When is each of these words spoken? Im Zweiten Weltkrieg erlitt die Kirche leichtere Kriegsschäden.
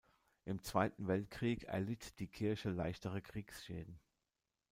Im 0.45 0.63
Zweiten 0.63 1.05
Weltkrieg 1.07 1.65
erlitt 1.65 2.17
die 2.19 2.25
Kirche 2.25 2.71
leichtere 2.71 3.21
Kriegsschäden. 3.21 3.99